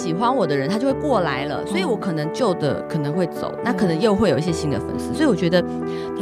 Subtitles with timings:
[0.00, 5.12] 喜欢我的人，他就会过来了，所以我可能旧的可能会走，那可能又会有一些新的粉丝。
[5.12, 5.62] 所以我觉得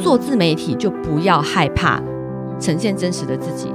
[0.02, 2.02] 做自媒体就不要害怕
[2.58, 3.68] 呈现真实的自己。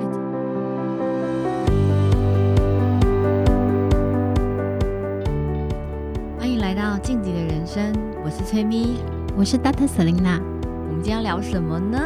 [6.38, 7.94] 欢迎来到晋级的人生，
[8.26, 8.98] 我是崔咪，
[9.38, 9.88] 我是 Dr.
[9.88, 10.42] Selina，。
[10.90, 11.98] 我们今天要聊什么呢？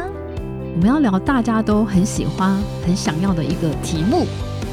[0.76, 4.24] 我们要聊大家都很喜欢、很想要的一个题目。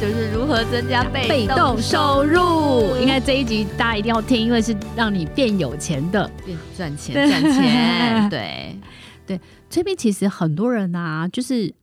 [0.02, 2.98] 就是如何增加被动收入？
[3.00, 8.30] 应该这一集大家一定要听，因为是让你变有钱的，变赚钱赚钱。
[8.30, 8.78] 对
[9.26, 9.40] 对，
[9.70, 11.74] 这边其实很多人啊，就是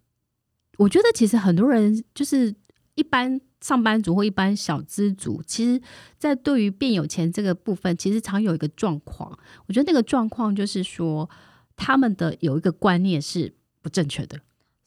[0.77, 2.55] 我觉得其实很多人就是
[2.95, 5.81] 一般上班族或一般小资族，其实，
[6.19, 9.37] 在对于变有钱这个部分，其实常有一个状况。
[9.67, 11.29] 我觉得那个状况就是说，
[11.77, 14.39] 他们的有一个观念是不正确的。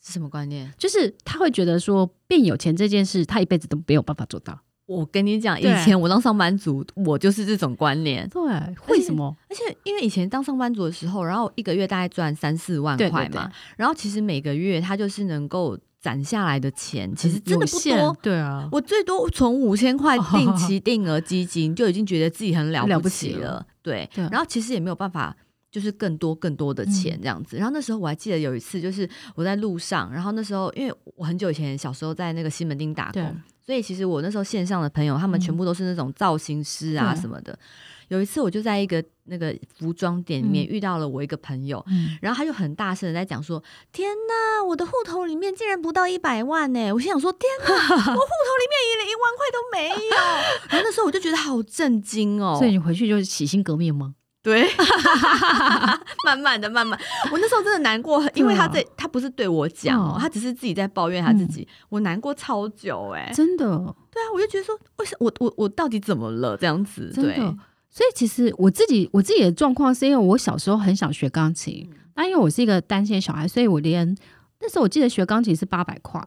[0.05, 0.71] 是什么观念？
[0.77, 4.59] 就是他会觉得说变有钱这件事，他一辈子都没有办法做到。
[4.85, 8.29] 我跟你讲，以前我当上班族，我就是这种观念。
[8.29, 8.43] 对，
[8.87, 9.35] 为什么？
[9.49, 18.15] 而且，因为以前当上班族的时候，然后一个月大概赚三四万块嘛，对对对，然后其实每个月他就是能够攒下来的钱，其实真的不多。
[18.21, 23.33] 对啊，我最多从五千块定期定额基金就已经觉得自己很了不起了。
[23.33, 25.35] 起了对，对，然后其实也没有办法。
[25.75, 33.21] 就是更多更多的钱这样子，然后那时候我还记得有一次，就是我在路上，然后那时候因为我很久以前小时候在那个西门町打工，
[33.65, 37.59] 所以其实我那时候线上的朋友他们全部都是那种造型师啊什么的。
[38.07, 41.83] 有一次我就在一个那个服装店里面遇到了我一个朋友，
[42.21, 50.15] 然后他就很大声的在讲说：“天哪，我的户头里面竟然不到一百万呢！”我心想说：“天哪，我户头里面连一万块都没有。
[50.71, 52.55] ”然后那时候我就觉得好震惊哦。
[52.57, 54.15] 所以你回去就是洗心革面吗？
[54.45, 54.63] 对，
[56.23, 56.97] 慢慢的，慢慢，
[57.31, 63.65] 我那时候真的难过，因为他在，他不是对我讲哦，他只是自己在抱怨他自己，嗯、我难过超久，哎，真的，
[64.11, 66.55] 对啊，我就觉得说，为什么我我我到底怎么了？
[66.57, 67.11] 这样子？
[67.15, 67.37] 对，
[67.89, 74.15] 所以其实我自己我自己的状况是因为我小时候很想学钢琴，那、嗯、因为我是一个单亲小孩，所以我连
[74.61, 76.21] 那时候我记得学钢琴是八百块，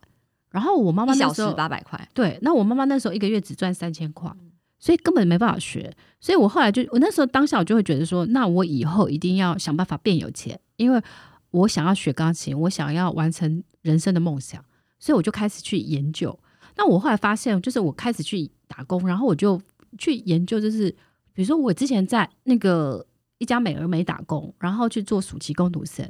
[0.50, 4.28] 然后我妈妈那时候八百块，对，那我妈妈那时候一个月只赚三千块。
[4.78, 11.02] 所以根本没办法学，所以我后来就我那时候当下我就会觉得说，那我以后一定要想办法变有钱，因为
[11.50, 14.64] 我想要学钢琴，我想要完成人生的梦想，
[14.98, 16.38] 所以我就开始去研究。
[16.76, 19.60] 那我后来发现，就是我开始去打工，然后我就
[19.98, 20.90] 去研究，就是
[21.32, 23.04] 比如说我之前在那个
[23.38, 26.08] 一家美而美打工，然后去做暑期工读生，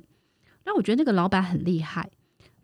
[0.67, 2.11] 那我觉得那个老板很厉害，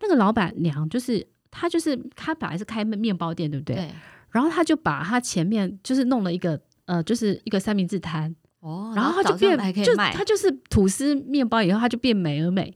[0.01, 3.77] 那个老板娘就是她，就是她本来是开面包店，对不对？
[3.77, 3.91] 对
[4.35, 8.35] 然后他就把他前面就是弄了一个呃，就是一个三明治摊。
[8.59, 12.75] 哦，然后他就变就他就是吐司面包以后他就变美而美，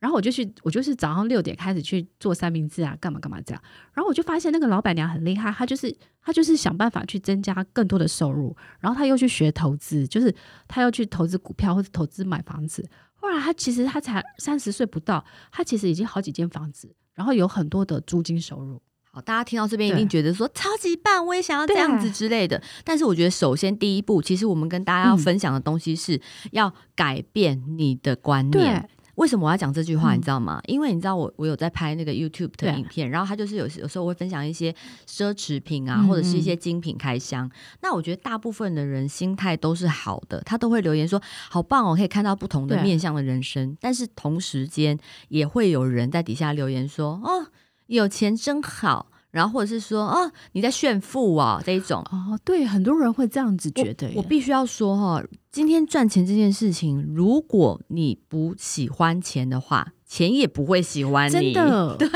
[0.00, 3.62] 然后我就去我就是早上六点开始去做三明治啊，干嘛干嘛这样，
[3.94, 10.34] 然后我就发现那个老板娘很厉害，她就是她就是想办法去增加更多的收入，然后她又去学投资，就是
[10.66, 18.82] 她要去投资股票或者投资买房子，后来她其实她才三十岁不到，她其实已经好几间房子，然后有很多的租金收入。
[19.22, 22.62] 大家听到这边一定觉得说超级棒，我也想要这样子之类的。
[22.84, 26.20] 但是我觉得，首先第一步，其实我们跟大家要分享的东西是
[26.52, 28.88] 要改变你的观念。
[29.16, 30.14] 为什么我要讲这句话？
[30.14, 30.60] 你知道吗？
[30.68, 34.72] 因为你知道我我有在拍那个 YouTube 的影片，然后他就是有有时候我会分享一些
[35.08, 37.50] 奢侈品啊，或者是一些精品开箱。
[37.82, 43.76] 那我觉得大部分的人心态都是好的，他都会留言说好棒哦，可以看到不同的面向的人生。
[43.80, 44.96] 但是同时间
[45.30, 47.48] 也会有人在底下留言说哦。
[47.88, 54.08] 有钱真好，然后或者是说，哦，你在炫富哦，这一种哦，对，很多人会这样子觉得。
[54.14, 61.52] 我，我必须要说哈，今天赚钱这件事情，如果你不喜欢钱的话，钱也不会喜欢你。
[61.52, 62.08] 真的， 对。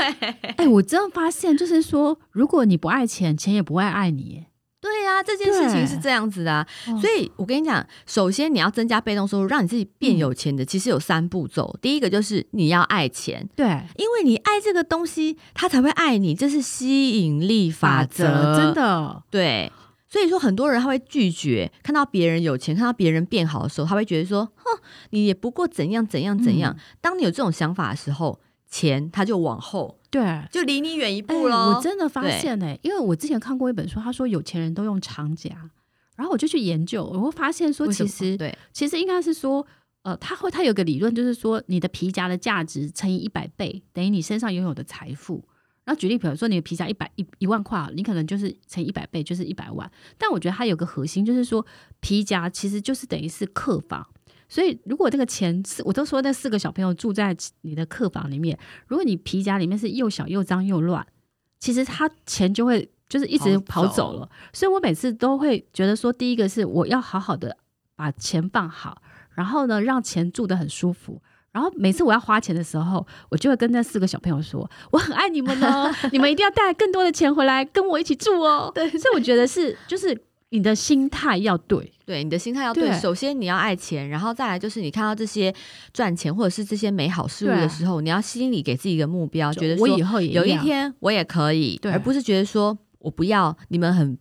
[0.57, 4.45] 哎，我真的发现，就是说，如果你不爱钱，钱也不会爱你。
[4.83, 6.67] 对呀、啊，这件事情是这样子的、啊，
[6.99, 11.73] 所以我跟你讲，首先你要增加被动收入，让你自己变有钱的，其实有三步骤。
[11.81, 19.23] 第一个就是你要爱钱，对，因为你爱这个东西，他才会爱你，这是吸引力法则，法则真的。
[19.29, 19.71] 对，
[20.09, 24.81] 所以说很多人他会拒绝看到别人有钱，看到别人变好的时候，他会觉得说，哼，
[25.11, 26.75] 你也不过怎样怎样怎样。
[26.77, 29.97] 嗯、当你有这种想法的时候，钱他就往后。
[30.13, 31.75] 对，就离你远一步了、欸。
[31.75, 35.49] 我真的发现呢、欸，因为我之前看过一本书，他说有钱人都用长夹，
[36.15, 39.65] 然后我就去研究，我会发现说，其实对，其实应该是说，
[40.03, 45.43] 呃，他会他有个理论，就是说你的皮夹的价值乘以一百倍，等于你身上拥有的财富。
[45.83, 49.91] 然后举例，比如说你的皮夹一百一一万块，你可能就是乘一百倍，就是一百万。
[50.17, 51.65] 但我觉得它有个核心，就是说
[51.99, 54.07] 皮夹其实就是等于是客房。
[54.53, 58.55] 所以，如果这个钱是，我都说那四个小朋友住在你的客房里面，
[58.85, 61.03] 如果你皮夹里面是又小又脏又乱，
[61.59, 64.29] 其实他钱就会就是一直跑走了。
[64.53, 67.57] 所以我每次都会觉得说，第一个是我要好好的
[67.95, 69.01] 把钱放好，
[69.31, 71.19] 然后呢，让钱住得很舒服。
[71.51, 80.15] 然后每次我要花钱的时候，我就会跟那四个小朋友说：“我很爱你们哦， 你们一定要带更多的钱回来跟我一起住哦。”对，所以我觉得是就是
[80.53, 82.87] 你的心态要对，对，你的心态要对。
[82.87, 85.53] 对，首先你要爱钱，然后再来就是你看到这些
[85.91, 94.17] 赚钱或者是这些美好事物的时候，你要心里给自己一个目标，觉得说我以后有一天我也可以，对，而不是觉得说我不要你们很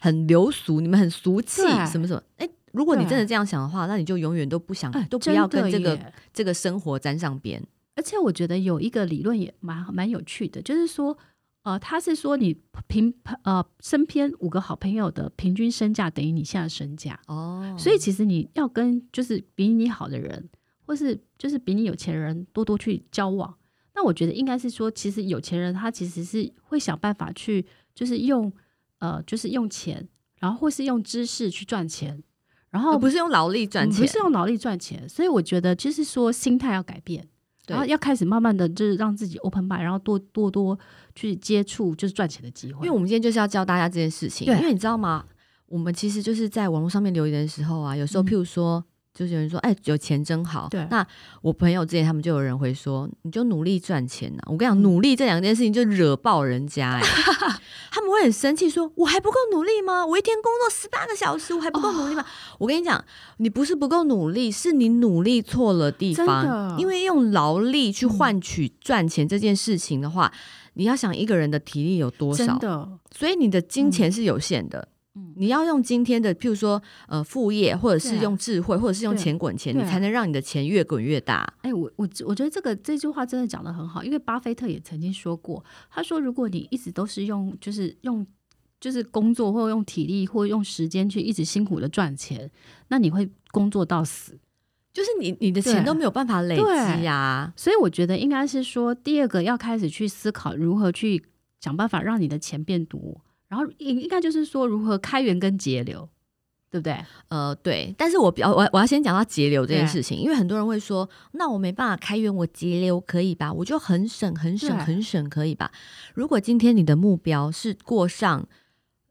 [0.00, 2.48] 很流俗，你们很俗气什么什么，哎。
[2.72, 5.96] 如果你真的这样想的话，那你就永远都不想，呃、都不要跟这个
[6.32, 7.62] 这个生活沾上边。
[7.94, 11.16] 而且我觉得有一个理论也蛮蛮有趣的，就是说，
[11.64, 12.56] 呃，他是说你
[12.86, 13.12] 平
[13.42, 17.74] 呃身边五个好朋友的平均身价等于你现在的身价哦。
[17.78, 20.48] 所以其实你要跟就是比你好的人，
[20.86, 23.52] 或是就是比你有钱的人多多去交往。
[23.94, 28.52] 那我觉得应该是说，其实有钱人他其实是会想办法去，就是用
[28.98, 30.08] 呃就是用钱，
[30.38, 32.22] 然后或是用知识去赚钱。
[32.70, 37.28] 然后不是用劳力赚钱，不是用劳力赚钱，所以我觉得就是说心态要改变，
[37.66, 40.78] 然后要开始慢慢的就是让自己 open mind，然后多多多
[41.14, 42.80] 去接触就是赚钱的机会。
[42.80, 45.24] 因为我们今天就是要教大家这件事情，因为你知道吗？
[45.66, 48.78] 我们其实就是在网络上面留言的时候啊，有时候譬如说。
[48.80, 48.84] 嗯
[49.14, 50.66] 就是有人说，哎、欸，有钱真好。
[50.68, 51.06] 对，那
[51.40, 54.50] 我朋友之前他们就有人会说，你就努力赚钱呐、啊。
[54.50, 57.00] 我跟你讲，努力这两件事情就惹爆人家、
[57.94, 60.04] 他们会很生气，说我还不够努力吗？
[60.04, 62.22] 我一天工作十八个小时，我还不够努力吗？
[62.22, 63.04] 哦、我跟你讲，
[63.36, 66.76] 你不是不够努力，是你努力错了地方。
[66.76, 70.38] 因为用劳力去换取赚钱这件事情的话、嗯，
[70.74, 72.58] 你要想一个人的体力有多少，
[73.16, 74.80] 所以你的金钱是有限的。
[74.80, 81.42] 嗯嗯，你要用今天的，譬如说，呃，副业，或者是用智慧，或者是用钱滚钱，你才能让你的钱越滚越大。
[81.62, 88.26] 哎、欸，我我我觉得这个这句话真的讲得很好，因为巴菲特也曾经说过，他说，如果你一直都是用，就是用，
[88.80, 92.50] 就是工作，或用体力，或用时间去一直辛苦的赚钱，
[92.88, 94.36] 那你会工作到死，
[94.92, 97.52] 就是你你的钱都没有办法累积呀、啊。
[97.54, 101.24] 所以我觉得应该是说，第二个要开始去思考如何去
[101.60, 103.20] 想办法让你的钱变多。
[103.48, 106.08] 然后应应该就是说如何开源跟节流，
[106.70, 106.98] 对不对？
[107.28, 107.94] 呃，对。
[107.96, 113.52] 但是我比较我我要先讲到节流这件事情，因为很多人会说，那我没办法开源，我节流可以吧？
[113.52, 115.70] 我就很省很省很省可以吧？
[116.14, 118.48] 如果今天你的目标是过上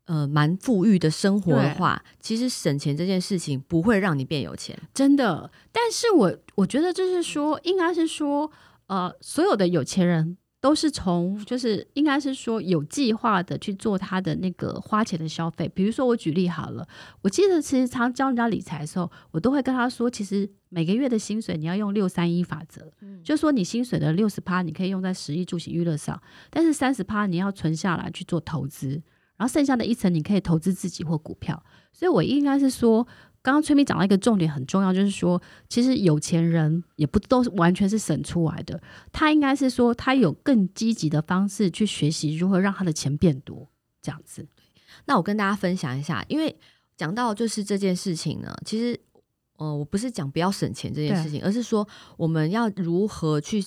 [0.06, 5.50] 呃蛮富裕的生活的话，其实省钱这件事情不会让你变有钱，真的。
[5.71, 8.51] 但是我我觉得就是说，应该是说，
[8.88, 10.38] 呃，所有的有钱人。
[10.63, 15.69] 都是从就是应该是说有计划的去做他的那个花钱的消费。
[15.75, 16.88] 比如说我举例好了，
[17.21, 26.18] 我记得其实常教人家理财的时候，我都会跟他说，其实每个月的薪水你要用六三一法则，嗯，就说你薪水的六十趴你可以用在食衣住行娱乐上，
[26.50, 28.88] 但是三十趴你要存下来去做投资，
[29.36, 31.62] 然后剩下的一层你可以投资自己或股票。
[31.92, 33.06] 所以我应该是说。
[33.44, 38.81] 刚刚崔咪讲到一个重点很重要，就是说，其实有钱人也不都完全是省出来的，
[39.12, 43.68] 他应该是说他有更积极的方式去学习如何让他的钱变多，
[44.01, 44.48] 这样子。
[45.06, 46.57] 那我跟大家分享一下，因为
[46.95, 49.00] 讲到就是这件事情呢，其实，
[49.57, 53.63] 呃，我不是讲不要省钱这件事情，而是说我们要如何去。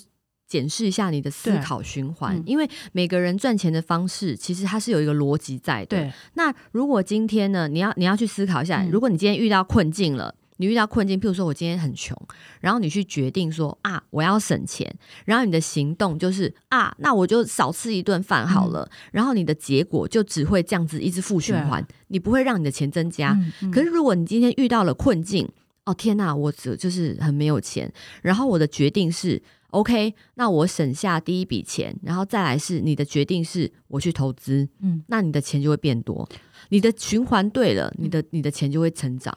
[0.48, 5.96] 检视一下你的思考循环，因为每个人赚钱的方式其实它是有一个逻辑在的。
[5.96, 12.16] 对，那如果今天呢，你要你要去思考一下，如果你今天遇到困境了，你遇到困境，譬如说我今天很穷，
[12.60, 23.36] 然后你去决定说啊，我要省钱，然后你的行动就是啊，那我就少吃一顿饭好了，然后你的结果就只会这样子一直负循环，你不会让你的钱增加。
[23.72, 25.48] 可是如果你今天遇到了困境，
[25.86, 27.92] 哦天哪，我只就是很没有钱，
[28.22, 29.42] 然后我的决定是。
[29.76, 36.26] OK，那我省下第一笔钱，然后再来是你的决定是我去投资，嗯，那你的钱就会变多，
[36.70, 39.36] 你的循环对了，你的你的钱就会成长。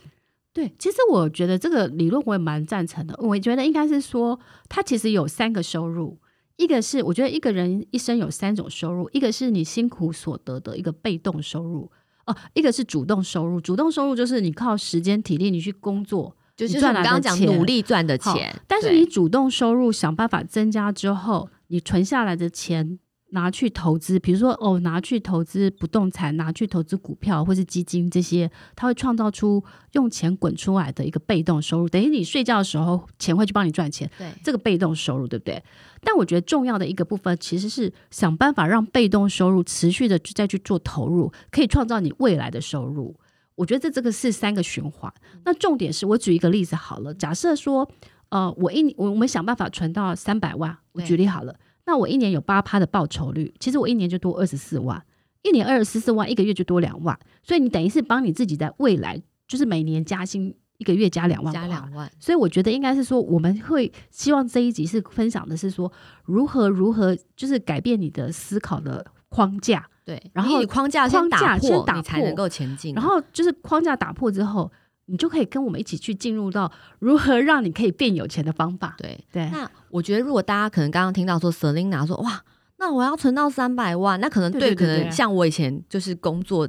[0.54, 3.14] 对，其实我觉得这个理论我也蛮赞成的。
[3.20, 6.18] 我觉得应该是说，它其实有三个收入，
[6.56, 11.92] 一个是我觉得一个人一生有三种收入，一个是你辛苦所得的一个被动收入，
[12.26, 13.60] 哦，一个是主动收入。
[13.60, 16.34] 主动收入就是你靠时间体力你去工作。
[16.68, 23.00] 就是我们刚刚讲努力赚的钱，但是你主动收入想办法增加之后，你存下来的钱
[23.32, 29.64] 拿去投资，比如说哦，拿去投资不动产，拿去投资股票或是基金这些，它会创造出
[29.94, 35.64] 用钱滚出来的一个被动收入，等于你睡觉的时候钱会去帮你赚钱，对，这个被动收入对不对？
[36.02, 43.16] 但我觉得重要的一个部分其实是想办法让被动收入持续的再去做投入，可以创造你未来的收入。
[43.60, 45.14] 我觉得这这个是三个循环。
[45.44, 47.90] 那重点是我举一个例子好了，假设说，
[48.30, 51.54] 呃，我一我我们想办法存到三百万，我举例好了，
[51.86, 55.04] 那我一年有八趴的报酬率，其实我一年就多二十四万。
[55.42, 62.12] 一年二十四万，一个月就多两万，所以你等于是帮你自己在未来就是每年加薪，一个月加两万，加两万。
[62.20, 65.90] 所以我觉得应该是说，我们会希望这一集是分享的是说，
[66.26, 72.96] 如何如何就是改变你的思考的框架，对，然后框架先打破，先打破你才能够前进。
[72.96, 74.72] 然后就是框架打破之后，
[75.06, 78.96] 你就可以跟我们一起去进入到如何让你可以变有钱的方法。
[78.98, 79.48] 对对。
[79.52, 82.42] 那我觉得，如果大家可能刚刚听到说 Selina 说哇。
[82.82, 86.66] 那我要存到三百万，那可能对，可能像我以前就是工作，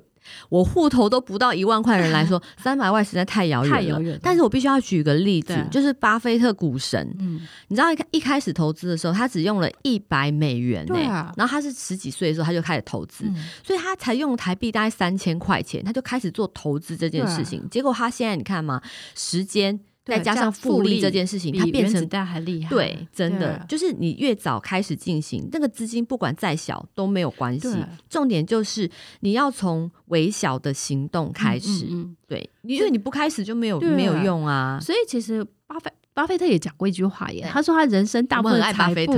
[0.48, 3.76] 我户头都不到一万块的人来说， 三百万实在太遥远了。
[3.76, 4.18] 太遥远。
[4.22, 13.34] 但是我必须要举个例子，就是巴菲特股神，嗯，你知道一一开始投资的时候，他只用了一百美元呢、对，啊、然后他是十几岁的时候他就开始投资，嗯、
[13.64, 17.60] 所以他才用台币大概三千块钱，他就开始做投资这件事情。
[17.60, 18.80] 啊、结果他现在你看嘛，
[19.14, 19.80] 时间。
[20.10, 22.68] 再加上复利这件事情，它变成还厉害。
[22.70, 27.68] 对，真的就是你越早开始进行，那个资金不管再小都没有关系。
[28.08, 28.90] 重点就是
[29.20, 31.86] 你要从微小的行动开始。
[32.26, 34.78] 对，因为你不开始就没有没有用啊。
[34.82, 35.90] 所以其实巴菲。
[36.20, 39.14] 巴菲特也讲过一句话耶，他说他人生大部分财富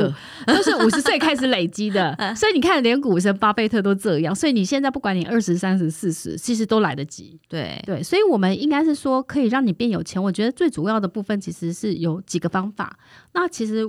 [0.47, 7.40] 都是五十岁开始累积的， 所以你看连股神巴菲特都这样，所以你现在不管你二十三十四十，其实都来得及。
[7.49, 10.23] 对对，所以我们应该是说可以让你变有钱。
[10.23, 12.97] 我觉得最主要的部分其实是有几个方法。
[13.32, 13.85] 那其实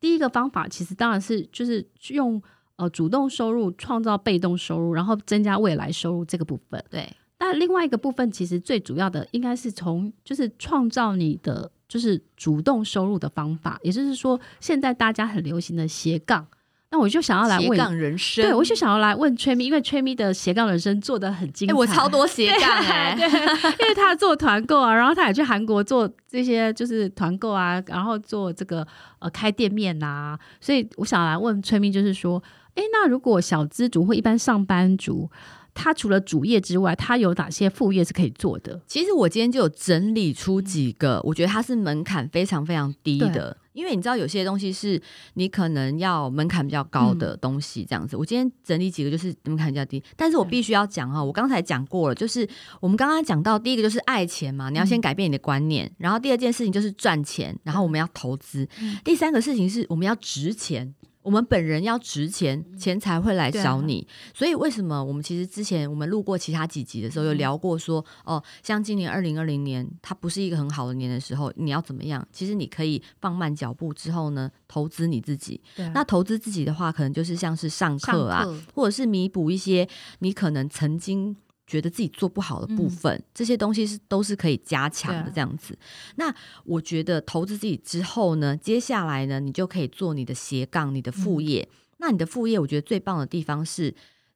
[0.00, 2.42] 第一个方法其实当然是就是用
[2.74, 6.84] 呃主动收入创造被动收入，然后增加未来收入这个部分。
[6.90, 7.08] 对，
[7.38, 11.70] 那另外一个部分其实最主要的应该是从就是创造你的。
[11.88, 16.46] 就是主动收入的方法，也就是说，现在大家很流行的斜杠。
[16.88, 21.74] 那我就想要来问斜杠人生，对，我就想要来问崔咪，因为崔咪的斜杠人生做的很精彩。
[21.74, 28.86] 欸、我超多斜杠 哎、因为他做团购啊，然后他也去韩国做这些就是团购啊，然后做这个
[29.18, 32.40] 呃开店面呐，所以我想来问崔咪，就是说，
[32.76, 35.28] 哎、欸，那如果小资族或一般上班族。
[35.76, 38.80] 他除了主业之外，它有哪些副业是可以做的？
[38.88, 43.56] 其实我今天就有整理出几个，我觉得它是门槛非常非常低的。
[43.74, 44.98] 因为你知道有些东西是
[45.34, 48.16] 你可能要门槛比较高的东西，这样子。
[48.16, 52.48] 嗯、我今天整理几个就是门槛比较低，但是我必须要讲哈，我刚才讲过了，就是
[52.80, 60.94] 我们刚刚讲到第一个就是爱钱嘛，你要先改变你的观念，嗯、然后第二件事情就是赚钱，然后我们要投资，嗯、第三个事情是我们要值钱。
[61.26, 64.06] 我们本人要值钱，钱才会来找你。
[64.08, 72.24] 啊、所以为什么我们其实之前我们录过其他几集的时候，有聊过说，哦，像今年二零二零年，它不是一个很好的年的时候，你要怎么样？
[72.30, 75.60] 其实你可以放慢脚步之后呢，投资你自己。
[75.92, 79.88] 那投资自己的话，可能就是像是上课啊，课或者是弥补一些
[80.20, 81.36] 你可能曾经。
[81.66, 85.74] 觉得自己做不好的部分，嗯、这些东西是都是可以加强的，这样子。
[85.74, 91.68] 啊、那我觉得投资自己之后呢，接下来呢，你就可以做你的斜杠，你的副业。
[91.72, 93.92] 嗯、那你的副业，我觉得最棒的地方是，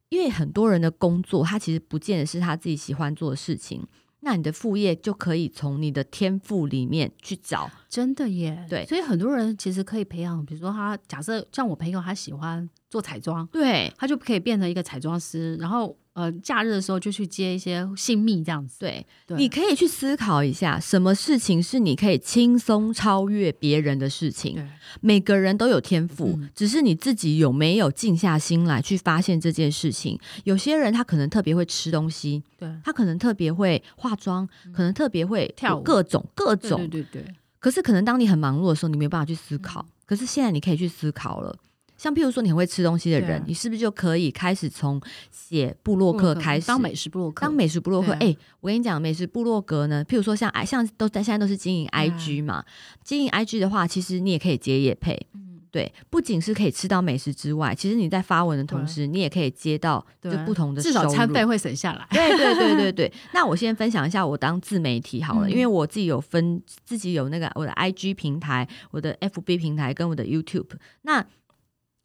[0.09, 3.87] 因为很多人的工作，他其实不见得是他自己喜欢做的事情。
[4.23, 8.67] 那你的副业就可以从你的天赋里面去找，真的耶。
[8.69, 15.97] 对，所以很多人其实可以培养，比如说他假设像我朋友，他喜欢做彩妆，对，他就可以变成一个彩妆师，然后。
[16.13, 18.81] 呃，假日的时候就去接一些新密这样子。
[18.81, 24.57] 对，对你可以去思考一下，什么事情是你可以轻松超越别人的事情。
[24.57, 24.69] 对
[25.01, 30.19] 每个人都有天赋，嗯、只是你自己有没有静下心来去发现这件事情。
[30.43, 36.79] 有些人他可能特别会吃东西，对，他可能特别会化妆，嗯、可能特别会跳舞，各种各种。
[36.79, 37.35] 对对对对。
[37.61, 39.81] 可是可能当你很忙碌的时候，你没有办法去思考。
[39.81, 41.57] 嗯、可是现在你可以去思考了。
[42.01, 44.99] 像譬如说你很会吃东西的人，啊、你是不是就可以开始从
[45.31, 47.45] 写部落客开始当美食部落客？
[47.45, 52.67] 当美食部落客，哎、我跟你讲，美食部落格呢，譬如说像哎，像都在现在都是经营 IG 嘛，啊、
[53.05, 62.07] 经营 IG 的话，其实你也可以接业配，嗯、对，不仅是可以吃到美食之外，其实你在发文的同时，你也可以接到就不同的收入，至少餐费会省下来。
[62.13, 63.13] 对 对对对对。
[63.35, 70.71] 那我先分享一下我当自媒体好了，嗯、因为我自己有分自己有那个我的 IG 平台、我的 FB 平台跟我的 YouTube
[71.03, 71.23] 那。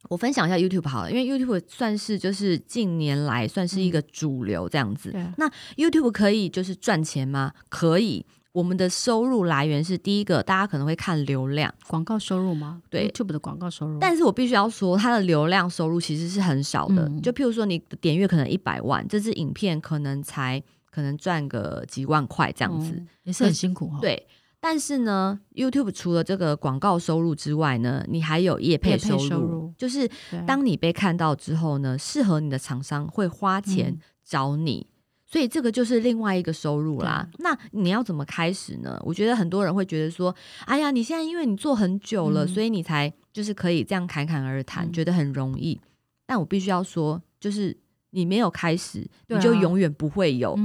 [0.08, 5.10] 我分享一下 YouTube 好了，因为 YouTube 算是就是近年来算是一个主流这样子。
[5.14, 7.52] 嗯、那 YouTube 可以就是赚钱吗？
[7.68, 8.24] 可以。
[8.52, 12.80] 我们的收入来源是第一个，大家可能会看流量广告收入吗？
[12.88, 13.98] 对，YouTube 的广告收入。
[13.98, 17.06] 但是我必须要说，它的流量收入其实是很少的。
[17.06, 23.98] 嗯、就譬如说，你的点阅可能一百万，这支影片可能才可能赚个几万块这样子，嗯、也是很辛苦哈。
[24.00, 24.26] 对。
[24.60, 30.10] 但是呢，YouTube 除了这个广告收入之外呢，你还有业配收入，收入就是
[30.46, 34.92] 当你被看到之后呢，适合你的厂商会花钱找你，嗯、
[35.26, 37.28] 所以这个就是另外一个收入啦。
[37.38, 39.00] 那你要怎么开始呢？
[39.04, 40.34] 我觉得很多人会觉得说，
[40.64, 45.80] 哎呀，你现在因为你做很久了，嗯、所以你才就是可以这样侃侃而谈，嗯、觉得很容易。
[46.26, 47.76] 但我必须要说，就是。
[48.10, 50.58] 你没有开始，你就永远不会有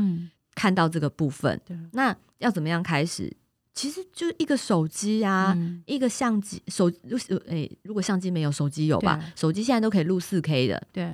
[0.55, 1.59] 看到这个部分。
[1.91, 3.35] 那要怎么样开始？
[3.73, 6.91] 其实就一个手机啊，嗯、一个相机，手
[7.47, 9.31] 诶，如果相机没有，手机有吧？
[9.35, 10.87] 手机现在都可以录四 K 的。
[10.91, 11.13] 对，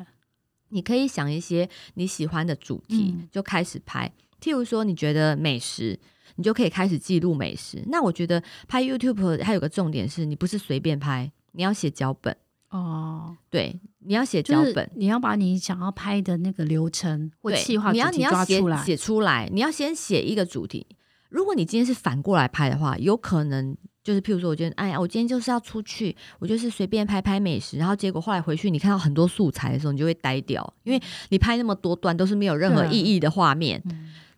[0.69, 4.11] 你可以想一些你喜欢的主题，嗯、就开始拍。
[4.41, 5.99] 譬如说，你觉得美食，
[6.35, 7.83] 你就可以开始记录美食。
[7.87, 12.35] 那我觉得拍 YouTube 还有个重点是，你不是随便拍，你要写脚本
[12.69, 13.37] 哦。
[13.51, 20.87] 对，你要写脚本，你要把你想要拍的那个流程或计划，你要你要写写出来，你要先写一个主题。
[21.29, 33.83] 如果你今天是反过来拍的话，有可能就是，譬如说，我觉得，哎呀，我今天就是要出去，我就是随便拍拍美食，然后结果后来回去，你看到很多素材的时候，你就会呆掉，因为你拍那么多段都是没有任何意义的画面。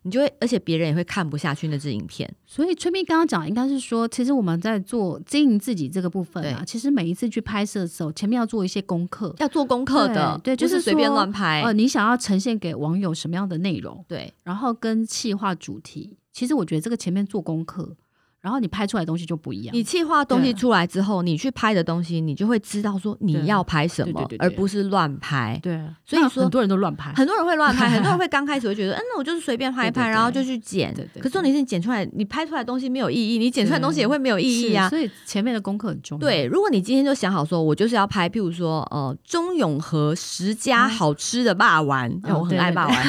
[0.02, 2.26] 你就会，而且别人也会看不下去那支影片。
[2.46, 11.60] 所以崔咪刚刚讲，应该是说，其实我们在做经营自己这个部分啊，其实每一次去拍摄的时候，前面要做一些功课，要做功课的，对，就是随便乱拍。
[11.60, 14.02] 呃，你想要呈现给网友什么样的内容？
[14.08, 17.96] 对，然后跟企划主题，其实我觉得这个前面做功课。
[18.40, 19.74] 然后你拍出来的东西就不一样。
[19.74, 25.58] 你企划东西出来之后，你去拍的东西，你就会知道说你要拍什么，而不是乱拍。
[25.62, 30.94] 对，所以说很多人都乱拍，很多人会乱拍，很多人会 刚开始会觉得，嗯，那我就是随便拍一拍，然后就去剪。
[31.16, 34.88] 可是重点是你剪出来，你拍出来的东西没有意义，你剪出来的东西也会没有意义啊。
[34.88, 36.20] 所以前面的功课很重要。
[36.20, 43.06] 对，如果你今天就想好说，我就是要拍，譬如说，呃，中永和十家好吃的霸丸，我很爱霸丸，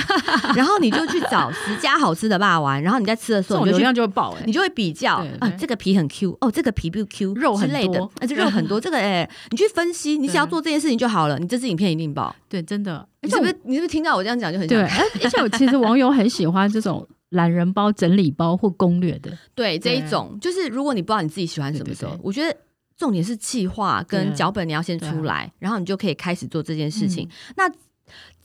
[0.56, 6.12] 然后你就去找十家好吃的霸丸，然后你在吃的时候，流量就会爆，你就会比较啊，这个皮很。
[6.12, 8.82] Q 哦，这个皮不 Q 肉很多，而且肉很多。
[8.82, 11.40] 这个哎，你去分析，你只要做这件事情就好了。
[11.40, 13.08] 你这支影片一定爆，对，真的。
[13.22, 14.82] 你是不是你是不是听到我这样讲就很对？
[15.24, 19.32] 而且我其实网友很喜欢这种懒人包、整理包或攻略的。
[19.56, 22.54] 对，这一种就是如果你不知道你自己喜欢什么时候，我觉得
[22.98, 27.30] 重点是计划跟脚本你要先出来，然后你就可以开始做这件事情。
[27.56, 27.72] 那。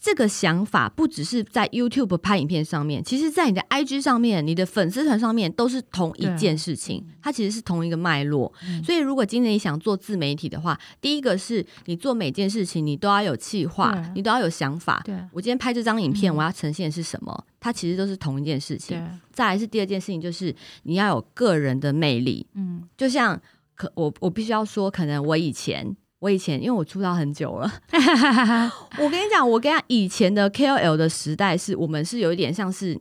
[0.07, 8.53] 这个想法不只是在 YouTube 拍影片上面，其实，在你的 IG 上面、你的粉丝团上面都是同一件事情，它其实是同一个脉络。
[8.69, 15.03] 嗯、所以，如果今天你想做自媒体的话，第一个是你做每件事情你都要有计划，你都要有想法。
[15.05, 17.35] 对我今天拍这张影片，我要呈现的是什么？
[17.37, 19.05] 嗯、它其实都是同一件事情。
[19.33, 22.47] 再来是第二件事情，就是你要有个人的魅力。
[22.55, 23.43] 嗯，就像
[23.75, 25.97] 可我我必须要说，可能我以前。
[26.27, 27.73] 我以前因为我出道很久了，
[28.99, 33.01] 我跟你讲，我跟你讲，以前的 KOL 的时代是我们是有一点像是，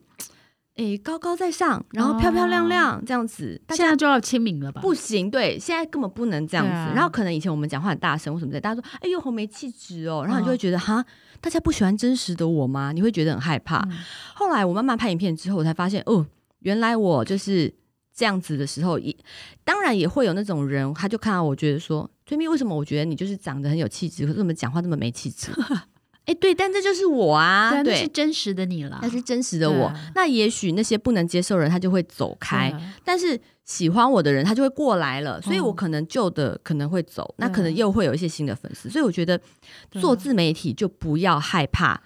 [0.76, 3.60] 诶高高在上，然后漂漂亮亮这样子。
[3.70, 4.80] 现在就要亲民了吧？
[4.80, 6.94] 不行，对，现在根本不能这样子。
[6.94, 11.04] 然后可能以前我们讲话很大声，或什么的，大家说，哎呦好没气质哦，然后你就会觉得哈，
[11.42, 12.92] 大家不喜欢真实的我吗？
[12.92, 13.84] 你会觉得很害怕。
[14.36, 16.24] 后来我慢慢拍影片之后，我才发现，哦，
[16.60, 17.74] 原来我就是。
[18.18, 19.14] 这样子的时候，也
[19.66, 25.52] 当然也会有那种人，他就看到我觉得说，崔蜜为什么我觉得你就是长得很有气质，可是怎么讲话那么没气质？
[26.26, 29.94] 哎，对，但这就是我啊， 对，那是真实的你了，那是真实的我。
[30.16, 35.40] 那也许那些不能接受人，他就会走开，但是喜欢我的人，他就会过来了。
[35.42, 38.90] 所以我可能旧的可能会走，那可能又会有一些新的粉丝。
[38.90, 39.40] 所以我觉得
[39.92, 42.02] 做自媒体就不要害怕。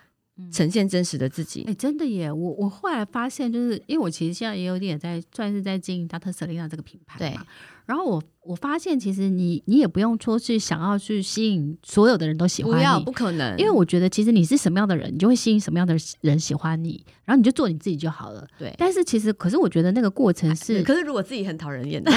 [0.54, 2.32] 呈现真实的自己，哎、欸，真的耶！
[2.32, 6.32] 我我后来发现，就是因为我其实现在也有点在算是在经营 Dr.
[6.32, 7.38] Selina 这个品牌，对。
[7.86, 13.56] 然后我我发现，其实你你也不用说是想要去吸引所有的人都喜欢你，不要，不可能。
[13.60, 18.48] 因为我觉得，其实你是什么样的人，你就会吸引什么样的人喜欢你，然后你就做你自己就好了。
[18.58, 18.74] 对。
[18.76, 22.12] 但是其实，可是我觉得那个过程是，可是如果自己很讨人厌的，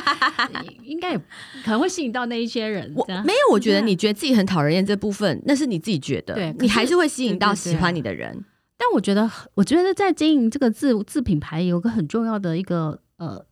[0.82, 1.18] 应该也
[1.62, 2.90] 可能会吸引到那一些人。
[2.96, 8.34] 我没有，我觉得你觉得自己很讨人厌这部分，那是你自己觉得，对，你还是会吸引到喜欢你的人。
[8.78, 13.44] 但我觉得，我觉得在经营这个自自品牌，有个很重要的一个呃。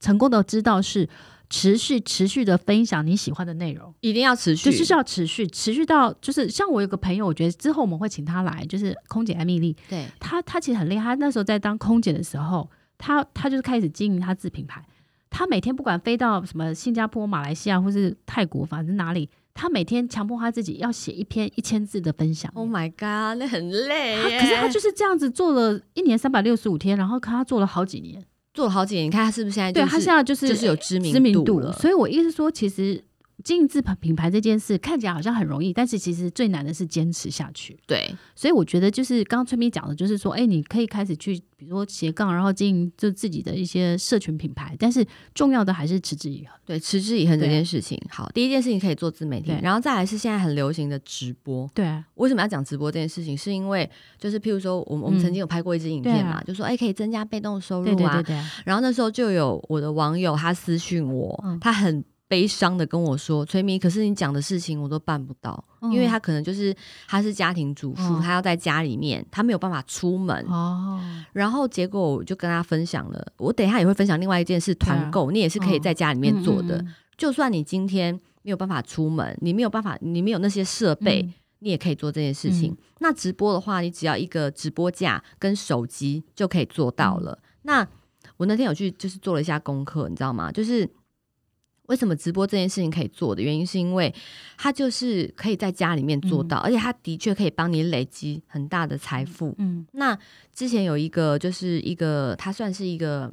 [0.00, 1.08] 成功的知道是
[1.56, 14.84] 持续持续的分享你喜欢的内容，一定要持续，就是要持续持续到就是像我有个朋友，我觉得之后我们会请他来，就是空姐艾米丽，对，他他其实很厉害，他那时候在当空姐的时候，他他就是开始经营他自品牌，
[15.30, 22.50] 他每天不管飞到什么新加坡、马来西亚或是泰国，反正哪里，他每天强迫他自己要写一篇一千字的分享。
[22.56, 24.40] Oh my god，那很累。
[24.40, 28.24] 可是他就是这样子做了一年三百六十五天，然后看他做了好几年。
[28.54, 29.86] 做了好几年，你看他是不是现在、就是？
[29.86, 31.72] 对，他现在就是就是有知名度了。
[31.72, 33.04] 所以我意思说，其实。
[33.44, 37.78] 经营自品牌这件事看起来好像很容易，但是其实最难的是坚持下去。
[37.86, 46.58] 对，所以我觉得就是刚刚崔咪讲的，就是说，哎，你可以开始去，比如说斜杠，然后经营就自己的一些社群品牌，但是重要的还是持之以恒。
[46.64, 48.00] 对，持之以恒这件事情。
[48.08, 51.70] 好，第一件事情可以做自媒体，然后再来是现在很流行的直播。
[51.74, 53.36] 对，为什么要讲直播这件事情？
[53.36, 57.94] 是因为就是譬如说，我们我们曾经有拍过一支影片嘛，嗯、就说哎，可以增加被动收入啊。
[57.94, 58.44] 对对对对。
[58.64, 62.02] 然后那时候就有我的网友他私讯我，嗯、他很。
[62.34, 66.74] 悲伤的跟我说：“崔咪，可是你讲的事情我都办不到，嗯、因为他可能就是
[67.06, 70.44] 他是家庭主妇，嗯、他要在家里面，他没有办法出门。
[70.48, 71.00] 哦，
[71.32, 76.78] 然后结果我就跟他分享了，我等一下也会分享另外一件事，团购，你也是可以在家里面做的。
[76.78, 82.72] 嗯、就算你今天没有办法出门，你没有办法，你没有那些设备，嗯、你也可以做这件事情。
[82.72, 87.38] 嗯、那直播的话，你只要一个直播架跟手机就可以做到了。
[87.40, 87.88] 嗯、那
[88.38, 90.50] 我那天有去就是做了一下功课，你知道吗？
[90.50, 90.90] 就是。
[91.86, 94.14] 为什么直播这件事情可以做的原因，是因为
[94.56, 99.54] 它就是可以在家里面做到，嗯、而且它的确可以帮你累积很大的财富。
[99.58, 100.18] 嗯，那
[100.54, 103.32] 之前有一个就是一个，他算是一个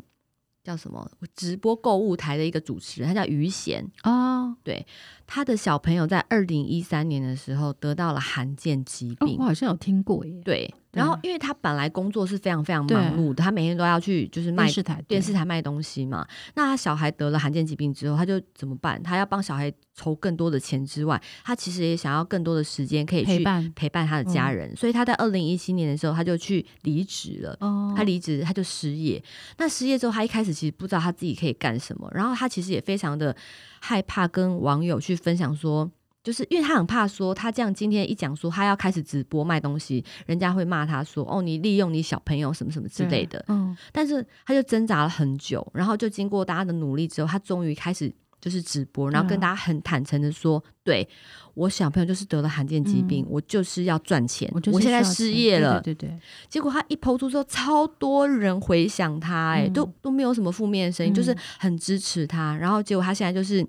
[0.63, 4.85] 叫什么直播购物台的一个主持人，他叫于贤哦，对。
[5.25, 10.41] 他的小朋友在二零一三年的时候得到了罕见疾病，哦，我好像有听过耶。
[10.43, 16.27] 对，然后因为他本来工作是非常非常忙碌的，他每天都要去就是卖电视台电视台卖东西嘛。
[16.55, 19.01] 那他小孩得了罕见疾病之后，他就怎么办？
[19.01, 24.69] 他要帮小孩筹更多的钱之外，他其实也想要更多的时间可以去陪伴陪伴他的家人。
[24.71, 27.55] 嗯、所以他在二零一七年的时候，他就去离职了。
[27.59, 29.23] 哦，他离职他就失业。
[29.57, 33.35] 那失业之后，他一开始其实不知道他自己可以干什么，然后他其实也非常的。
[33.83, 35.89] 害怕跟网友去分享说，
[36.23, 43.43] 就是因为他很怕说，他这样今天一讲说他要开始直播卖东西，人家会骂他说，哦，你利用你小朋友什么什么之类的。
[43.47, 51.09] 嗯，但是他就挣扎了很久，然后就经过大家的努力之后，他终于开始就是直播，然后跟大家很坦诚的说，嗯、对
[51.55, 56.15] 我小朋友就是得了罕见疾病，嗯、我就是要赚钱，我，钱我现在失业了，对，对。
[56.47, 62.55] 结果他一 po 出之后，超多人回想他、欸，哎、嗯，都都没有什么负面的声音，嗯、就是很支持他。
[62.55, 63.65] 然后结果他现在就是。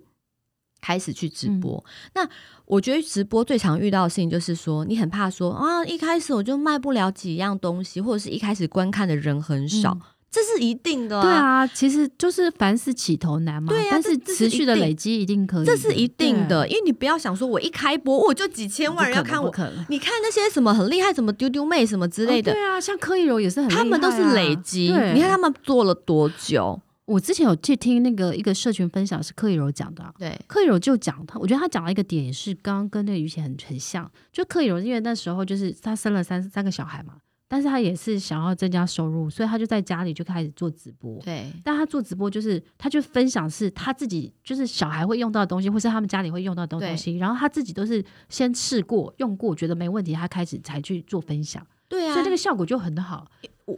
[0.83, 2.29] 开始去直播，嗯、那
[2.67, 11.23] 我觉得直播最常遇到的事情就是说，你很怕说啊，一开始我就卖不了几样东西，或者是一开始观看的人很少，嗯、这是一定的、啊。
[11.23, 13.69] 对啊，其实就是凡事起头难嘛。
[13.69, 16.67] 对啊，但是持续的累积一定可以，这是一定的。
[16.67, 19.55] 因为你不要想说我一开播我就几千万人要看我，
[19.89, 22.51] 你看那些什么很厉害，什么丢丢妹什么之类的。
[22.51, 24.93] 哦、对啊，像柯以柔也是很厉害、啊，他们都是累积。
[25.15, 26.81] 你看他们做了多久？
[27.13, 30.15] 我之前有去听那个一个社群分享，是柯以柔讲的、啊。
[30.19, 34.11] 对，柯以柔就讲他，我觉得他讲了一个点，也是刚刚跟那个于姐很很像。
[34.33, 37.17] 就柯以柔，因为那时候就是她生了三三个小孩嘛，
[37.49, 41.21] 但是她也是想要增加收入，所以她就在家里就开始做直播。
[41.21, 51.67] 对，但她做直播就是她就分享是她自己就是小孩会用到的东西，或是他们家里会用到的东西，然后她自己都是先试过用过，觉得没问题，她开始才去做分享。
[51.89, 53.31] 对啊，所以这个效果就很好。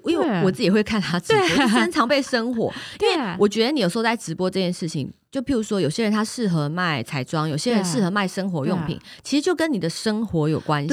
[0.07, 2.72] 因为我自己会看他直播，对经常被生活。
[3.00, 10.88] 因为我觉得你有时候在直播这件事情，就譬如说，有些人他适合卖彩妆，有些人适合卖生活用品，其实就跟你的生活有关系。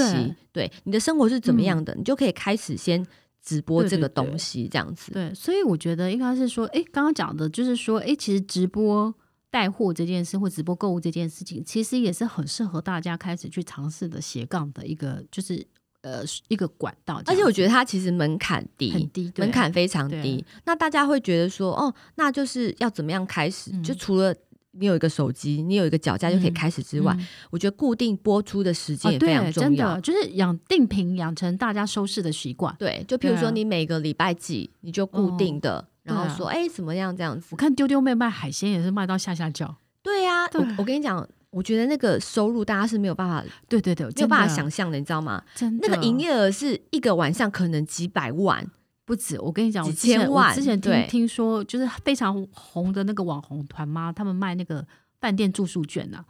[0.51, 3.05] 对，对，你的生活是怎么样的，嗯、你就可以开始先
[3.43, 5.11] 直播这个东西，这样子。
[5.11, 9.13] 对，对，对，所以我觉得应该是说，哎，刚刚讲的就是说，哎，其实直播
[9.49, 15.67] 带货这件事，或直播购物这件事情，其实也是很适合大家开始去尝试的斜杠的一个，就是。
[16.01, 20.43] 呃，一个管道，而且我觉得它其实门槛低，很低，门槛非常低。
[20.65, 23.69] 那大家会觉得说，哦，那就是要怎么样开始？
[23.71, 24.33] 嗯、就除了
[24.71, 29.95] 你有一个手机，你有一个脚架就可以开始之外，嗯嗯、我觉得固定播出的时间也非常重要。
[29.95, 32.75] 哦、真的，就是养定频，养成大家收视的习惯。
[32.79, 37.49] 对，就譬如说你每个礼拜几，你就固定的，哦、然后说，哎、啊，怎么样这样子？
[37.51, 39.77] 我看丢丢妹卖海鲜也是卖到下下叫。
[40.01, 41.27] 对呀、啊，我我跟你讲。
[41.51, 45.43] 我觉得那个收入大家是没有办法，对对对，没有办法想象的，你知道吗？
[45.53, 48.65] 真的，那个营业额是一个晚上可能几百万
[49.03, 49.37] 不止。
[49.37, 50.49] 我跟你讲，几千万。
[50.49, 54.87] 我之前听听说，就是非常红的那个网红团妈，他们卖那个
[55.19, 56.23] 饭店住宿券啊，